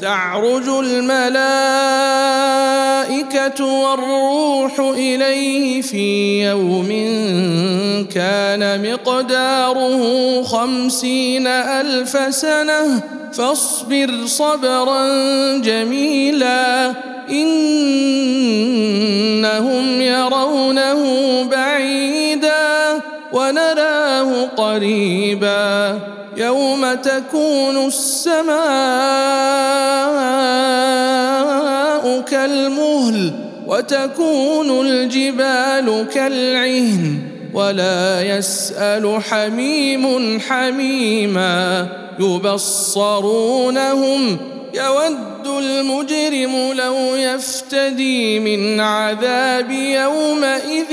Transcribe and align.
تعرج 0.00 0.68
الملائكة 0.68 1.24
والروح 3.64 4.80
إليه 4.80 5.82
في 5.82 6.42
يوم 6.44 6.88
كان 8.14 8.92
مقداره 8.92 10.42
خمسين 10.42 11.46
ألف 11.46 12.34
سنة. 12.34 13.02
فاصبر 13.32 14.10
صبرا 14.26 15.08
جميلا 15.58 16.92
إنهم 17.30 18.16
يرونه 20.00 21.42
بعيدا 21.42 22.25
ونراه 23.32 24.44
قريبا 24.56 25.98
يوم 26.36 26.94
تكون 26.94 27.86
السماء 27.86 28.56
كالمهل 32.20 33.32
وتكون 33.66 34.86
الجبال 34.86 36.06
كالعهن 36.14 37.18
ولا 37.54 38.22
يسأل 38.22 39.22
حميم 39.22 40.40
حميما 40.40 41.88
يبصرونهم 42.20 43.76
يود 44.74 45.46
المجرم 45.46 46.72
لو 46.72 46.94
يفتدي 47.16 48.38
من 48.38 48.80
عذاب 48.80 49.70
يومئذ 49.70 50.92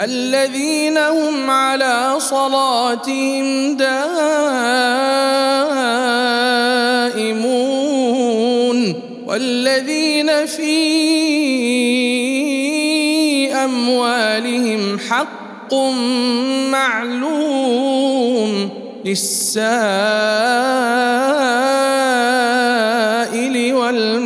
الذين 0.00 0.98
هم 0.98 1.50
على 1.50 2.14
صلاتهم 2.18 3.76
دائمون 3.76 3.92
والذين 9.26 10.46
في 10.46 10.72
أموالهم 13.54 14.98
حق 14.98 15.74
معلوم 16.70 18.70
للسائل 19.04 20.52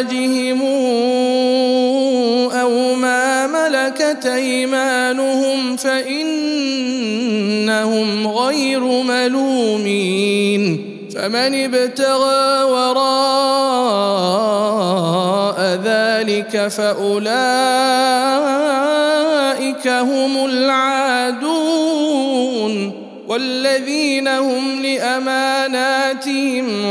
أزواجهم 0.00 0.62
أو 2.52 2.94
ما 2.94 3.46
ملكت 3.46 4.26
أيمانهم 4.26 5.76
فإنهم 5.76 6.28
غير 8.28 8.80
ملومين 9.02 10.84
فمن 11.14 11.64
ابتغى 11.64 12.62
وراء 12.62 13.08
ذلك 15.84 16.68
فأولئك 16.68 17.28
هم 19.88 20.46
العادون 20.46 21.78
والذين 23.28 24.28
هم 24.28 24.82
لأماناتهم 24.82 26.84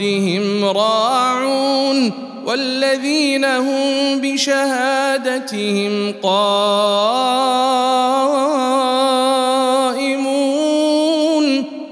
وعهدهم 0.00 0.64
راعون 0.64 2.12
والذين 2.46 3.44
هم 3.44 4.20
بشهادتهم 4.20 6.12
قائمون 6.22 6.36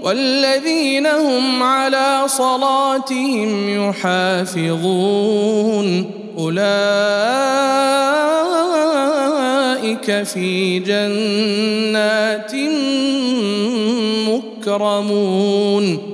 والذين 0.02 1.06
هم 1.06 1.62
على 1.62 2.22
صلاتهم 2.26 3.88
يحافظون 3.88 5.04
أولئك 6.38 6.64
في 10.22 10.78
جنات 10.78 12.54
مكرمون 14.28 16.13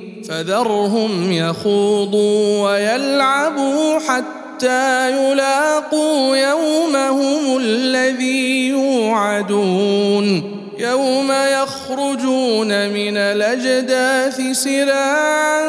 فذرهم 0.31 1.31
يخوضوا 1.31 2.69
ويلعبوا 2.69 3.99
حتى 3.99 5.11
يلاقوا 5.11 6.37
يومهم 6.37 7.57
الذي 7.57 8.67
يوعدون. 8.67 10.57
يوم 10.77 11.31
يخرجون 11.31 12.89
من 12.89 13.17
الأجداث 13.17 14.41
سراعا 14.51 15.61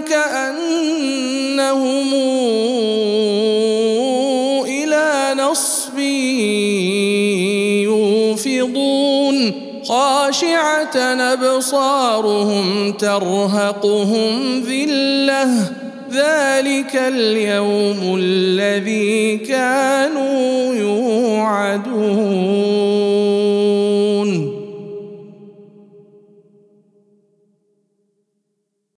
كأنهم 0.00 1.34
إلى 4.64 5.34
نصب 5.42 5.98
يوفضون. 7.84 9.73
خاشعة 9.88 10.96
أبصارهم 11.32 12.92
ترهقهم 12.92 14.60
ذلة. 14.60 15.48
ذلك 16.14 16.96
اليوم 16.96 18.16
الذي 18.20 19.36
كانوا 19.36 20.74
يوعدون. 20.74 21.94